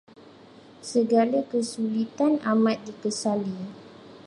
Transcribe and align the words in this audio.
Segala 0.91 1.39
kesulitan 1.51 2.33
amat 2.51 2.77
dikesali. 2.89 3.55